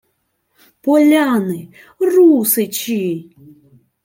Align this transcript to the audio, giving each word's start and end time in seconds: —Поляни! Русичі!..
—Поляни! 0.83 1.61
Русичі!.. 1.99 3.07